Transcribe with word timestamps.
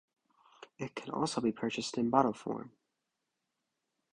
It 0.79 0.95
can 0.95 1.11
also 1.11 1.41
be 1.41 1.51
purchased 1.51 1.95
in 1.95 2.09
bottle 2.09 2.33
form. 2.33 2.71